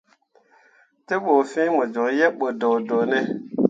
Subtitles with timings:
[1.05, 3.19] Te ɓu fiŋ mo coŋ yebɓo doodoone?